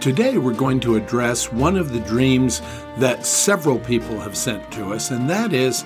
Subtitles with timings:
[0.00, 2.62] Today, we're going to address one of the dreams
[2.96, 5.84] that several people have sent to us, and that is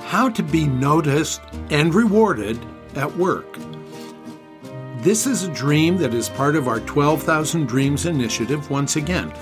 [0.00, 1.40] how to be noticed
[1.70, 2.62] and rewarded
[2.94, 3.58] at work.
[4.98, 8.68] This is a dream that is part of our 12,000 Dreams initiative.
[8.68, 9.32] Once again,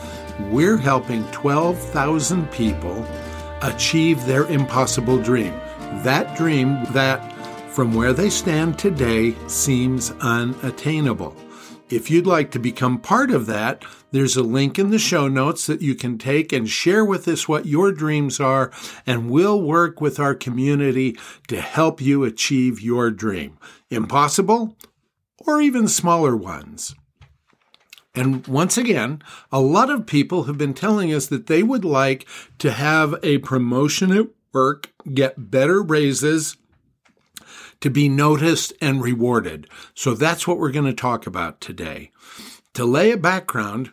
[0.52, 3.04] we're helping 12,000 people
[3.62, 5.52] achieve their impossible dream.
[6.04, 7.32] That dream that,
[7.72, 11.34] from where they stand today, seems unattainable.
[11.92, 15.66] If you'd like to become part of that, there's a link in the show notes
[15.66, 18.70] that you can take and share with us what your dreams are,
[19.06, 23.58] and we'll work with our community to help you achieve your dream.
[23.90, 24.74] Impossible
[25.46, 26.94] or even smaller ones.
[28.14, 32.26] And once again, a lot of people have been telling us that they would like
[32.60, 36.56] to have a promotion at work, get better raises,
[37.82, 39.68] to be noticed and rewarded.
[39.94, 42.10] So that's what we're going to talk about today.
[42.74, 43.92] To lay a background,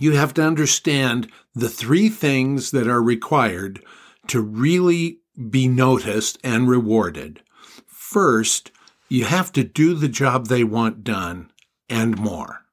[0.00, 3.82] you have to understand the three things that are required
[4.26, 7.40] to really be noticed and rewarded.
[7.86, 8.72] First,
[9.08, 11.50] you have to do the job they want done
[11.88, 12.64] and more.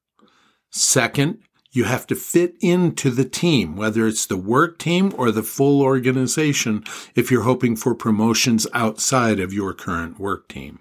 [0.70, 1.40] Second,
[1.74, 5.82] you have to fit into the team, whether it's the work team or the full
[5.82, 6.84] organization,
[7.16, 10.80] if you're hoping for promotions outside of your current work team.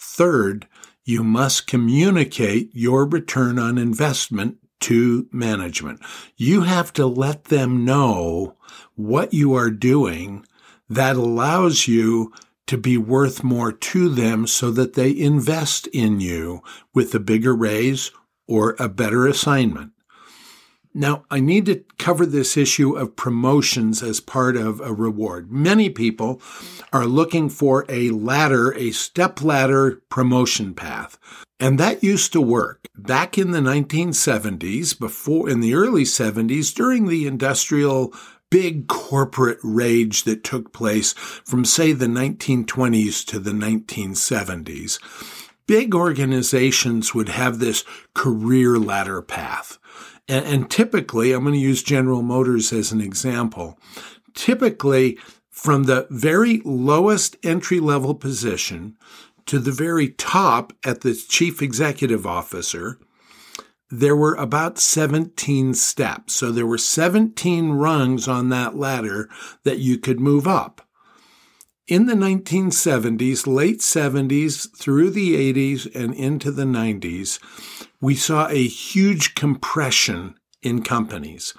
[0.00, 0.68] Third,
[1.04, 6.00] you must communicate your return on investment to management.
[6.36, 8.56] You have to let them know
[8.94, 10.46] what you are doing
[10.88, 12.32] that allows you
[12.66, 16.62] to be worth more to them so that they invest in you
[16.94, 18.12] with a bigger raise
[18.46, 19.92] or a better assignment.
[20.94, 25.50] Now, I need to cover this issue of promotions as part of a reward.
[25.50, 26.40] Many people
[26.92, 31.18] are looking for a ladder, a step ladder promotion path.
[31.58, 37.06] And that used to work back in the 1970s, before in the early 70s, during
[37.06, 38.12] the industrial
[38.50, 44.98] big corporate rage that took place from, say, the 1920s to the 1970s.
[45.66, 47.82] Big organizations would have this
[48.12, 49.78] career ladder path.
[50.28, 53.78] And, and typically, I'm going to use General Motors as an example.
[54.34, 55.18] Typically,
[55.50, 58.96] from the very lowest entry level position
[59.46, 62.98] to the very top at the chief executive officer,
[63.90, 66.32] there were about 17 steps.
[66.32, 69.28] So there were 17 rungs on that ladder
[69.64, 70.88] that you could move up.
[71.88, 77.40] In the 1970s, late 70s, through the 80s, and into the 90s,
[78.00, 81.54] we saw a huge compression in companies.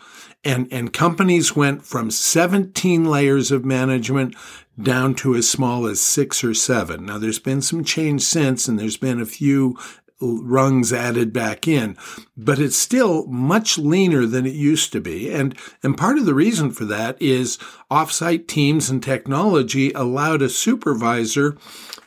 [0.45, 4.35] And, and companies went from 17 layers of management
[4.81, 7.05] down to as small as six or seven.
[7.05, 9.77] Now, there's been some change since, and there's been a few
[10.23, 11.97] rungs added back in,
[12.35, 15.31] but it's still much leaner than it used to be.
[15.31, 17.57] And, and part of the reason for that is
[17.91, 21.57] offsite teams and technology allowed a supervisor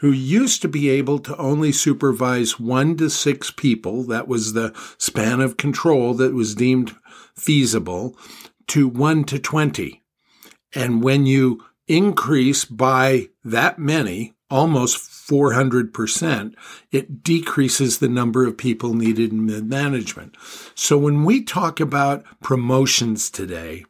[0.00, 4.02] who used to be able to only supervise one to six people.
[4.04, 6.94] That was the span of control that was deemed
[7.34, 8.16] feasible
[8.68, 10.02] to one to 20.
[10.74, 16.54] And when you increase by that many, almost 400%,
[16.92, 20.36] it decreases the number of people needed in mid management.
[20.74, 23.84] So when we talk about promotions today,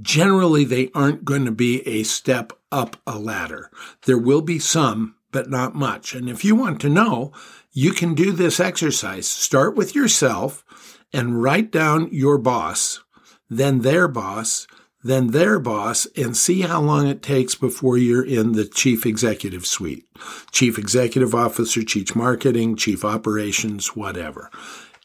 [0.00, 3.70] generally they aren't going to be a step up a ladder.
[4.04, 6.14] There will be some, but not much.
[6.14, 7.32] And if you want to know,
[7.72, 9.26] you can do this exercise.
[9.26, 10.64] Start with yourself
[11.12, 13.02] and write down your boss,
[13.48, 14.66] then their boss,
[15.02, 19.66] then their boss and see how long it takes before you're in the chief executive
[19.66, 20.04] suite.
[20.50, 24.50] Chief executive officer, chief marketing, chief operations, whatever,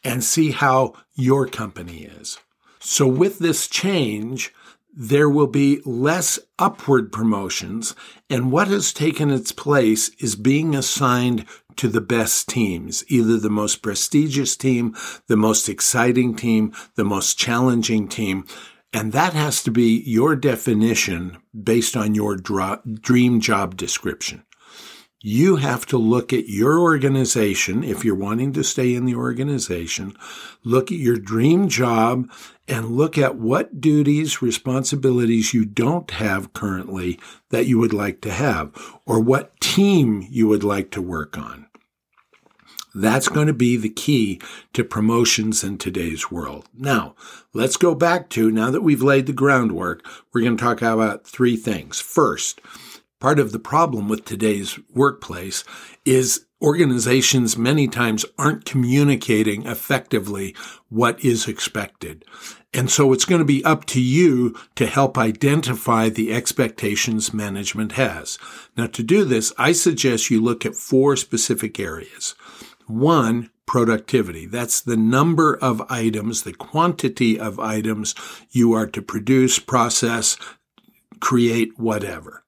[0.02, 2.38] and see how your company is.
[2.80, 4.52] So with this change,
[4.96, 7.94] there will be less upward promotions,
[8.30, 13.50] and what has taken its place is being assigned to the best teams, either the
[13.50, 14.94] most prestigious team,
[15.26, 18.46] the most exciting team, the most challenging team,
[18.94, 24.44] and that has to be your definition based on your dream job description.
[25.20, 30.14] You have to look at your organization, if you're wanting to stay in the organization,
[30.62, 32.30] look at your dream job
[32.68, 37.18] and look at what duties, responsibilities you don't have currently
[37.48, 38.70] that you would like to have,
[39.06, 41.66] or what team you would like to work on.
[42.94, 44.40] That's going to be the key
[44.72, 46.68] to promotions in today's world.
[46.72, 47.16] Now,
[47.52, 51.26] let's go back to now that we've laid the groundwork, we're going to talk about
[51.26, 52.00] three things.
[52.00, 52.60] First,
[53.20, 55.64] part of the problem with today's workplace
[56.04, 60.54] is organizations many times aren't communicating effectively
[60.88, 62.24] what is expected.
[62.72, 67.92] And so it's going to be up to you to help identify the expectations management
[67.92, 68.38] has.
[68.76, 72.34] Now to do this, I suggest you look at four specific areas.
[72.86, 74.46] One, productivity.
[74.46, 78.14] That's the number of items, the quantity of items
[78.50, 80.36] you are to produce, process,
[81.20, 82.44] create, whatever.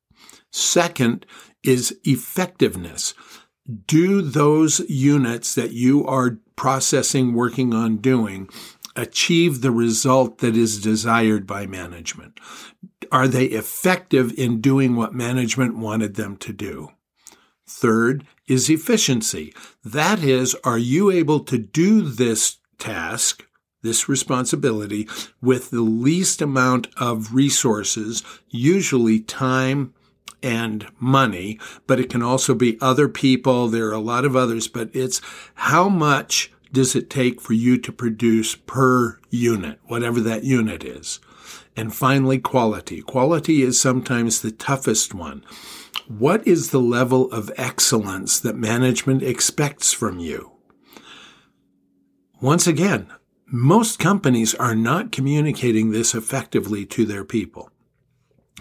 [0.53, 1.27] Second
[1.65, 3.15] is effectiveness.
[3.87, 8.49] Do those units that you are processing, working on doing,
[8.95, 12.39] achieve the result that is desired by management?
[13.11, 16.91] Are they effective in doing what management wanted them to do?
[17.69, 19.55] Third is efficiency.
[19.85, 23.47] That is, are you able to do this task,
[23.83, 25.09] this responsibility,
[25.41, 29.95] with the least amount of resources, usually time
[30.43, 33.69] and money, but it can also be other people.
[33.69, 35.21] There are a lot of others, but it's
[35.55, 41.21] how much does it take for you to produce per unit, whatever that unit is?
[41.77, 43.03] And finally, quality.
[43.03, 45.45] Quality is sometimes the toughest one.
[46.09, 50.53] What is the level of excellence that management expects from you?
[52.41, 53.13] Once again,
[53.47, 57.71] most companies are not communicating this effectively to their people.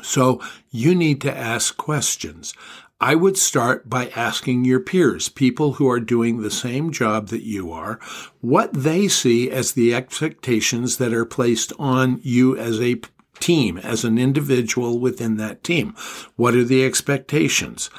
[0.02, 2.54] So you need to ask questions.
[3.00, 7.44] I would start by asking your peers, people who are doing the same job that
[7.44, 8.00] you are,
[8.40, 13.02] what they see as the expectations that are placed on you as a
[13.40, 15.94] team, as an individual within that team.
[16.38, 17.90] What are the expectations?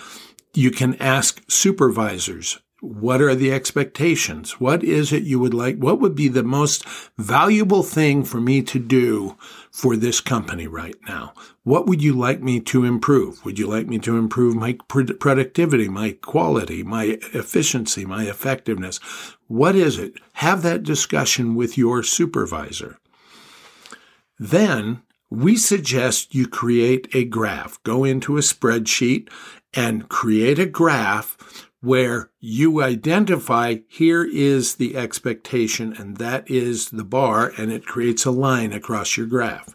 [0.55, 4.61] You can ask supervisors, what are the expectations?
[4.61, 5.77] What is it you would like?
[5.77, 6.87] What would be the most
[7.19, 9.37] valuable thing for me to do
[9.77, 11.35] for this company right now?
[11.63, 13.45] What would you like me to improve?
[13.45, 18.97] Would you like me to improve my productivity, my quality, my efficiency, my effectiveness?
[19.49, 20.15] What is it?
[20.35, 22.97] Have that discussion with your supervisor.
[24.39, 27.79] Then we suggest you create a graph.
[27.83, 29.29] Go into a spreadsheet
[29.75, 31.37] and create a graph
[31.87, 38.25] where you identify here is the expectation and that is the bar and it creates
[38.25, 39.73] a line across your graph.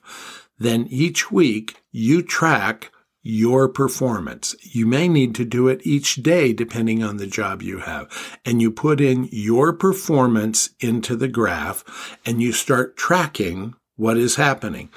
[0.60, 2.92] Then each week you track
[3.24, 4.56] your performance.
[4.62, 8.40] You may need to do it each day depending on the job you have.
[8.44, 14.36] And you put in your performance into the graph and you start tracking what is
[14.36, 14.90] happening.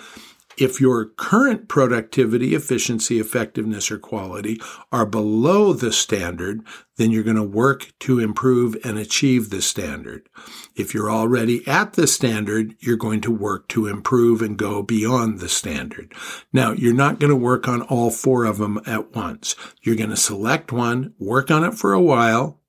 [0.59, 4.61] If your current productivity, efficiency, effectiveness, or quality
[4.93, 6.63] are below the standard,
[6.97, 10.29] then you're going to work to improve and achieve the standard.
[10.77, 15.41] If you're already at the standard, you're going to work to improve and go beyond
[15.41, 16.15] the standard.
[16.53, 19.57] Now, you're not going to work on all four of them at once.
[19.83, 22.61] You're going to select one, work on it for a while,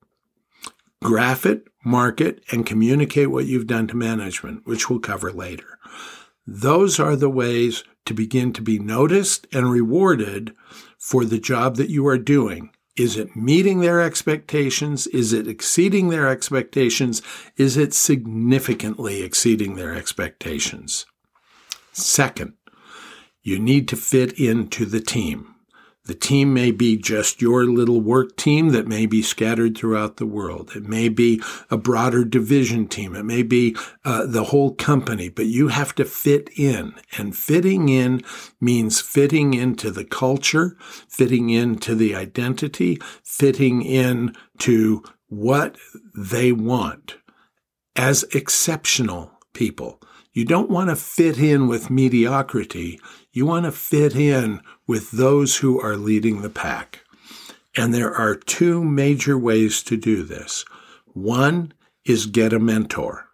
[1.03, 5.77] graph it, mark it, and communicate what you've done to management, which we'll cover later.
[6.47, 10.55] Those are the ways to begin to be noticed and rewarded
[10.97, 12.69] for the job that you are doing.
[12.95, 15.07] Is it meeting their expectations?
[15.07, 17.21] Is it exceeding their expectations?
[17.57, 21.05] Is it significantly exceeding their expectations?
[21.91, 22.53] Second,
[23.41, 25.54] you need to fit into the team.
[26.05, 30.25] The team may be just your little work team that may be scattered throughout the
[30.25, 30.71] world.
[30.75, 31.41] It may be
[31.71, 33.15] a broader division team.
[33.15, 36.93] It may be uh, the whole company, but you have to fit in.
[37.17, 38.21] And fitting in
[38.61, 40.77] means fitting into the culture,
[41.09, 45.75] fitting into the identity, fitting in to what
[46.15, 47.17] they want
[47.95, 50.01] as exceptional people.
[50.35, 52.99] You don't want to fit in with mediocrity.
[53.31, 57.05] You want to fit in with those who are leading the pack.
[57.77, 60.65] And there are two major ways to do this.
[61.13, 61.71] One
[62.03, 63.29] is get a mentor.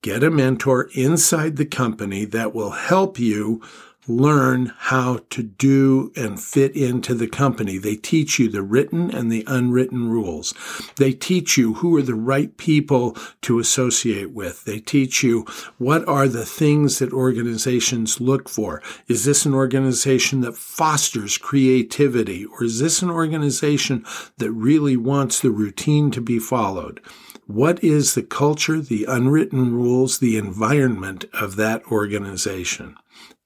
[0.00, 3.60] Get a mentor inside the company that will help you
[4.08, 7.78] learn how to do and fit into the company.
[7.78, 10.54] They teach you the written and the unwritten rules.
[10.96, 14.64] They teach you who are the right people to associate with.
[14.64, 15.46] They teach you
[15.78, 18.82] what are the things that organizations look for.
[19.06, 24.04] Is this an organization that fosters creativity or is this an organization
[24.38, 27.00] that really wants the routine to be followed?
[27.46, 32.96] What is the culture, the unwritten rules, the environment of that organization?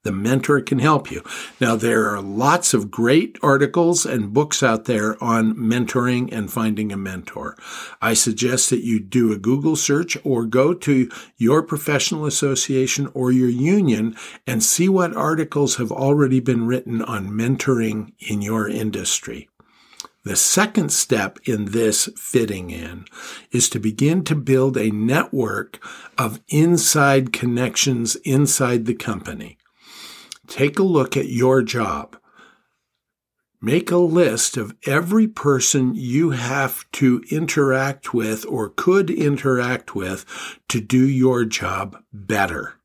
[0.06, 1.24] The mentor can help you.
[1.60, 6.92] Now, there are lots of great articles and books out there on mentoring and finding
[6.92, 7.56] a mentor.
[8.00, 13.32] I suggest that you do a Google search or go to your professional association or
[13.32, 14.14] your union
[14.46, 19.48] and see what articles have already been written on mentoring in your industry.
[20.22, 23.06] The second step in this fitting in
[23.50, 25.80] is to begin to build a network
[26.16, 29.58] of inside connections inside the company.
[30.46, 32.16] Take a look at your job.
[33.60, 40.24] Make a list of every person you have to interact with or could interact with
[40.68, 42.75] to do your job better.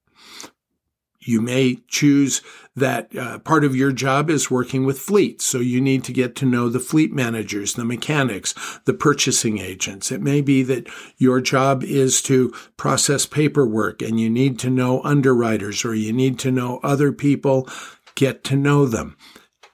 [1.24, 2.42] You may choose
[2.76, 5.46] that uh, part of your job is working with fleets.
[5.46, 10.12] So you need to get to know the fleet managers, the mechanics, the purchasing agents.
[10.12, 10.88] It may be that
[11.18, 16.40] your job is to process paperwork and you need to know underwriters or you need
[16.40, 17.68] to know other people.
[18.16, 19.16] Get to know them.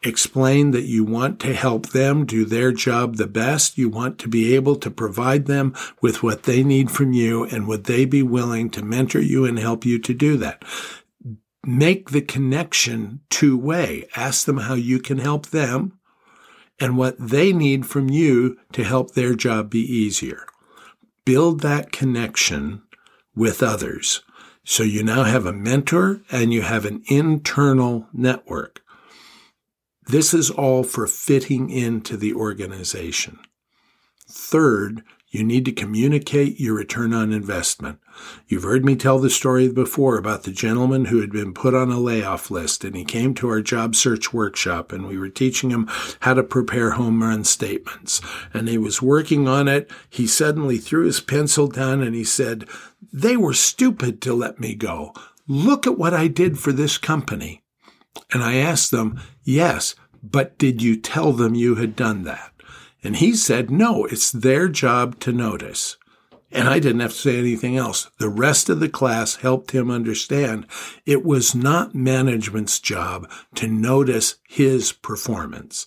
[0.04, 3.78] Explain that you want to help them do their job the best.
[3.78, 7.68] You want to be able to provide them with what they need from you and
[7.68, 10.64] would they be willing to mentor you and help you to do that?
[11.68, 14.08] Make the connection two way.
[14.16, 16.00] Ask them how you can help them
[16.80, 20.46] and what they need from you to help their job be easier.
[21.26, 22.84] Build that connection
[23.36, 24.24] with others.
[24.64, 28.82] So you now have a mentor and you have an internal network.
[30.06, 33.40] This is all for fitting into the organization.
[34.30, 38.00] Third, you need to communicate your return on investment.
[38.48, 41.92] You've heard me tell the story before about the gentleman who had been put on
[41.92, 45.70] a layoff list and he came to our job search workshop and we were teaching
[45.70, 45.88] him
[46.22, 48.22] how to prepare home run statements.
[48.54, 49.92] And he was working on it.
[50.10, 52.66] He suddenly threw his pencil down and he said,
[53.12, 55.14] they were stupid to let me go.
[55.48, 57.64] Look at what I did for this company.
[58.34, 62.52] And I asked them, yes, but did you tell them you had done that?
[63.08, 65.96] And he said, no, it's their job to notice.
[66.52, 68.12] And I didn't have to say anything else.
[68.20, 70.68] The rest of the class helped him understand
[71.06, 75.86] it was not management's job to notice his performance.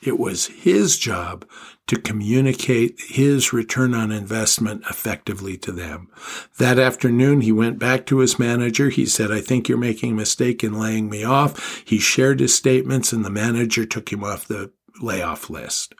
[0.00, 1.46] It was his job
[1.88, 6.08] to communicate his return on investment effectively to them.
[6.56, 8.88] That afternoon, he went back to his manager.
[8.88, 11.82] He said, I think you're making a mistake in laying me off.
[11.84, 14.72] He shared his statements and the manager took him off the
[15.02, 15.94] layoff list.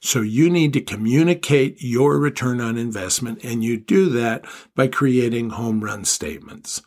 [0.00, 5.50] So you need to communicate your return on investment, and you do that by creating
[5.50, 6.82] home run statements.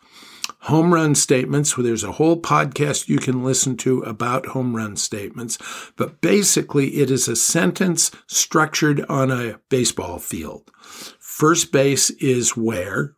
[0.61, 5.57] Home run statements, there's a whole podcast you can listen to about home run statements,
[5.95, 10.71] but basically it is a sentence structured on a baseball field.
[11.19, 13.15] First base is where,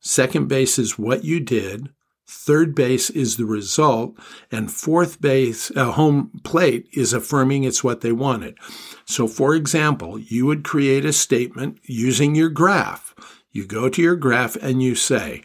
[0.00, 1.90] second base is what you did,
[2.32, 4.16] Third base is the result,
[4.52, 8.56] and fourth base, uh, home plate is affirming it's what they wanted.
[9.04, 13.16] So, for example, you would create a statement using your graph.
[13.50, 15.42] You go to your graph and you say,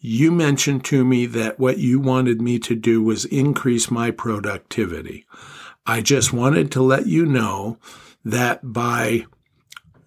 [0.00, 5.26] You mentioned to me that what you wanted me to do was increase my productivity.
[5.86, 7.78] I just wanted to let you know
[8.24, 9.26] that by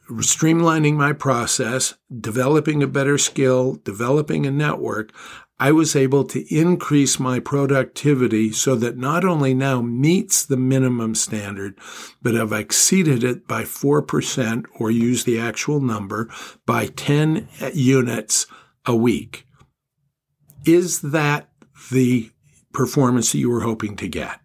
[0.10, 5.14] streamlining my process, developing a better skill, developing a network,
[5.62, 11.16] I was able to increase my productivity so that not only now meets the minimum
[11.16, 11.78] standard,
[12.22, 16.30] but I've exceeded it by 4% or use the actual number
[16.66, 18.48] by 10 units
[18.86, 19.46] a week.
[20.66, 21.50] Is that
[21.92, 22.32] the
[22.72, 24.40] performance that you were hoping to get?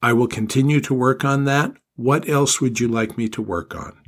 [0.00, 1.72] I will continue to work on that.
[1.94, 3.98] What else would you like me to work on?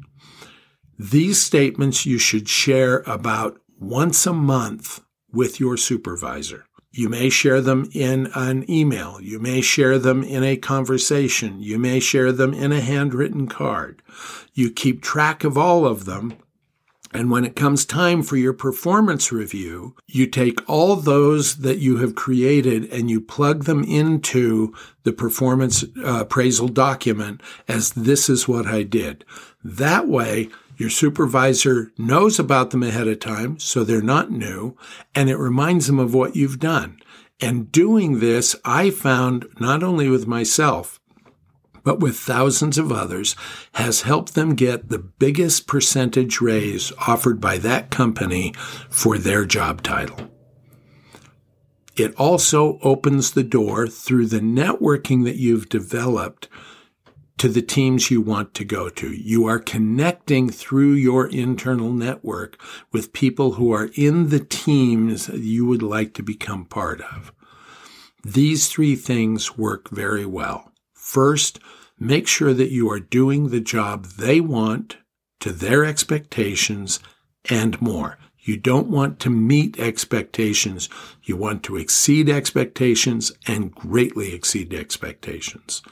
[0.99, 5.01] These statements you should share about once a month
[5.33, 6.65] with your supervisor.
[6.93, 9.19] You may share them in an email.
[9.21, 11.63] You may share them in a conversation.
[11.63, 14.03] You may share them in a handwritten card.
[14.53, 16.35] You keep track of all of them.
[17.15, 21.99] And when it comes time for your performance review, you take all those that you
[21.99, 28.49] have created and you plug them into the performance uh, appraisal document as this is
[28.49, 29.25] what I did.
[29.63, 30.49] That way,
[30.83, 34.77] your supervisor knows about them ahead of time, so they're not new,
[35.15, 36.99] and it reminds them of what you've done.
[37.41, 40.99] And doing this, I found not only with myself,
[41.85, 43.37] but with thousands of others,
[43.75, 48.53] has helped them get the biggest percentage raise offered by that company
[48.91, 50.33] for their job title.
[51.97, 56.49] It also opens the door through the networking that you've developed
[57.43, 59.13] to the teams you want to go to.
[59.13, 62.57] You are connecting through your internal network
[62.93, 67.33] with people who are in the teams you would like to become part of.
[68.23, 70.71] These three things work very well.
[70.95, 71.59] First,
[71.99, 74.99] make sure that you are doing the job they want
[75.41, 77.01] to their expectations
[77.51, 78.19] and more.
[78.39, 80.89] You don't want to meet expectations.
[81.25, 85.83] You want to exceed expectations and greatly exceed expectations.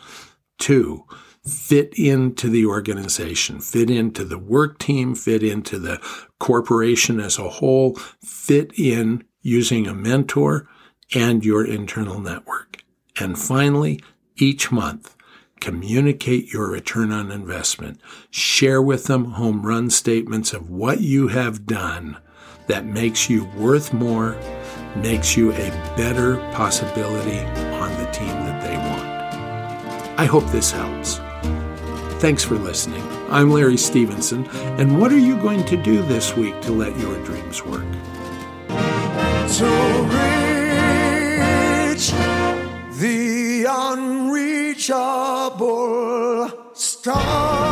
[0.61, 1.07] Two,
[1.45, 5.99] fit into the organization, fit into the work team, fit into the
[6.39, 10.69] corporation as a whole, fit in using a mentor
[11.15, 12.85] and your internal network.
[13.19, 14.01] And finally,
[14.37, 15.17] each month,
[15.61, 18.01] communicate your return on investment.
[18.31, 22.19] Share with them home run statements of what you have done
[22.67, 24.37] that makes you worth more,
[24.97, 27.41] makes you a better possibility
[27.75, 30.19] on the team that they want.
[30.19, 31.21] I hope this helps.
[32.21, 33.03] Thanks for listening.
[33.31, 34.47] I'm Larry Stevenson,
[34.79, 37.87] and what are you going to do this week to let your dreams work?
[38.69, 39.71] To
[41.89, 42.13] reach
[43.01, 44.93] the unreachable
[46.75, 47.70] star.